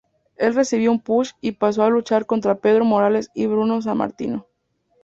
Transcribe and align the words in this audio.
Él 0.35 0.55
recibió 0.55 0.91
un 0.91 0.99
push 0.99 1.33
y 1.41 1.51
paso 1.51 1.83
a 1.83 1.89
luchar 1.91 2.25
contra 2.25 2.55
Pedro 2.55 2.83
Morales 2.85 3.29
y 3.35 3.45
Bruno 3.45 3.83
Sammartino. 3.83 4.47